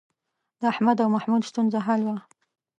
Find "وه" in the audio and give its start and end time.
2.07-2.17